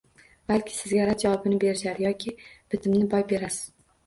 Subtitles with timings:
[0.51, 3.71] Balki sizga rad javobini berishar yoki bitimni boy berarsiz...